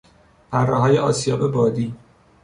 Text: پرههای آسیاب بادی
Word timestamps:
پرههای 0.51 0.97
آسیاب 0.97 1.51
بادی 1.51 1.95